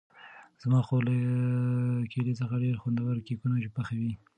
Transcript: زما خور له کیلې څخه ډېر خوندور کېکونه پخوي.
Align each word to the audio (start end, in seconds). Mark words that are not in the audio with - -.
زما 0.63 0.79
خور 0.87 1.01
له 1.09 1.15
کیلې 2.11 2.33
څخه 2.41 2.55
ډېر 2.63 2.75
خوندور 2.81 3.15
کېکونه 3.27 3.55
پخوي. 3.75 4.11